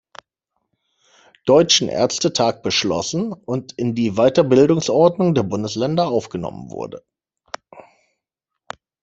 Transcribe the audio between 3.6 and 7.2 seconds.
in die Weiterbildungsordnung der Bundesländer aufgenommen wurde.